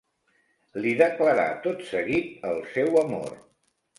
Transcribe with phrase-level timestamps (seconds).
[0.85, 3.37] Li declarà tot seguit el seu amor.